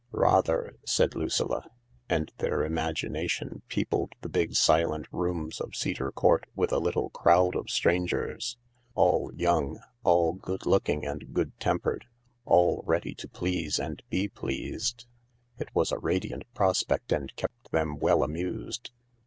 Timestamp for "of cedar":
5.61-6.11